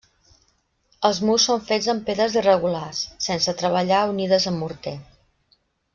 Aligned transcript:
Els 1.09 1.19
murs 1.27 1.45
són 1.49 1.61
fets 1.67 1.89
amb 1.93 2.03
pedres 2.09 2.37
irregulars, 2.41 3.03
sense 3.27 3.55
treballar 3.61 4.03
unides 4.15 4.49
amb 4.53 4.63
morter. 4.65 4.99